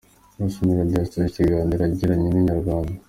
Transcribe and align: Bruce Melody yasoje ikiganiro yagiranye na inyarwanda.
Bruce 0.35 0.57
Melody 0.65 0.95
yasoje 0.97 1.27
ikiganiro 1.29 1.81
yagiranye 1.83 2.27
na 2.31 2.39
inyarwanda. 2.41 2.93